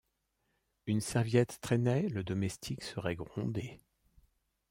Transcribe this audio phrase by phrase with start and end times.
[0.87, 3.77] Une serviette traînait, le domestique serait grondé.